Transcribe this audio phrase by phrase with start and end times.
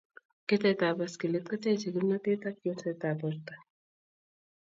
[0.51, 3.55] Keteetab baskilit koteechei kimnateet ak chersetab borto